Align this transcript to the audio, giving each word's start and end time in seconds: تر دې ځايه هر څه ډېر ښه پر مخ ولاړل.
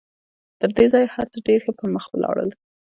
تر 0.59 0.69
دې 0.77 0.85
ځايه 0.91 1.09
هر 1.15 1.27
څه 1.33 1.39
ډېر 1.47 1.59
ښه 1.65 1.71
پر 1.77 1.87
مخ 1.93 2.05
ولاړل. 2.09 2.49